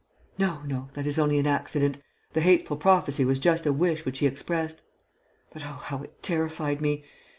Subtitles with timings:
[0.39, 1.99] "No, no, that is only an accident.
[2.33, 4.81] The hateful prophecy was just a wish which he expressed.
[5.53, 7.03] But oh, how it terrified me!